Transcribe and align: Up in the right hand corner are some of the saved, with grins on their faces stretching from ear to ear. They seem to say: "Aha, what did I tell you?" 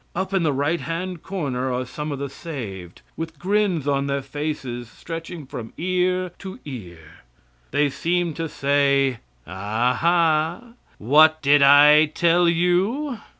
Up 0.15 0.33
in 0.33 0.41
the 0.41 0.51
right 0.51 0.79
hand 0.81 1.21
corner 1.21 1.71
are 1.71 1.85
some 1.85 2.11
of 2.11 2.17
the 2.17 2.27
saved, 2.27 3.03
with 3.15 3.37
grins 3.37 3.87
on 3.87 4.07
their 4.07 4.23
faces 4.23 4.89
stretching 4.89 5.45
from 5.45 5.73
ear 5.77 6.31
to 6.39 6.57
ear. 6.65 7.21
They 7.69 7.87
seem 7.91 8.33
to 8.33 8.49
say: 8.49 9.19
"Aha, 9.45 10.69
what 10.97 11.39
did 11.43 11.61
I 11.61 12.05
tell 12.07 12.49
you?" 12.49 13.19